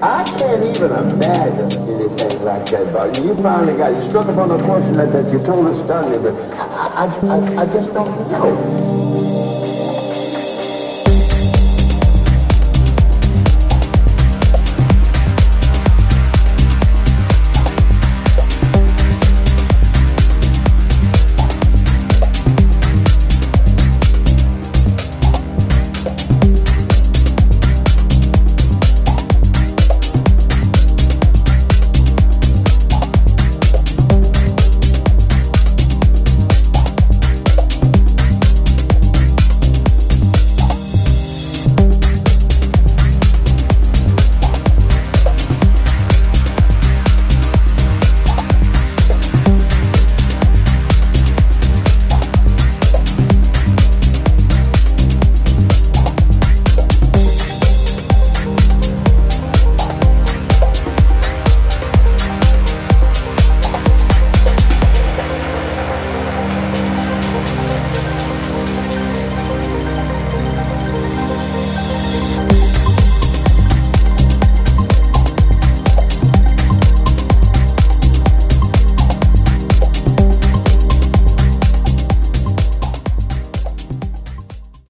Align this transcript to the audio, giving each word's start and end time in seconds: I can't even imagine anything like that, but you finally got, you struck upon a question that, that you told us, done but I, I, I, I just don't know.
I 0.00 0.22
can't 0.22 0.62
even 0.62 0.92
imagine 0.92 1.72
anything 1.88 2.44
like 2.44 2.64
that, 2.66 2.92
but 2.92 3.20
you 3.24 3.34
finally 3.34 3.76
got, 3.76 3.92
you 4.00 4.08
struck 4.08 4.28
upon 4.28 4.52
a 4.52 4.62
question 4.64 4.92
that, 4.92 5.10
that 5.10 5.32
you 5.32 5.40
told 5.40 5.66
us, 5.66 5.88
done 5.88 6.22
but 6.22 6.34
I, 6.54 7.04
I, 7.04 7.26
I, 7.26 7.62
I 7.62 7.66
just 7.66 7.92
don't 7.92 8.30
know. 8.30 9.17